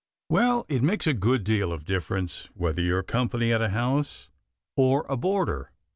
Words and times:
Well, 0.31 0.65
it 0.67 0.81
makes 0.81 1.05
a 1.05 1.13
good 1.13 1.43
deal 1.43 1.71
of 1.71 1.85
difference 1.85 2.49
whether 2.55 2.81
you're 2.81 3.03
company 3.03 3.53
at 3.53 3.61
a 3.61 3.69
house 3.69 4.29
or 4.75 5.05
a 5.07 5.15
boarder. 5.15 5.69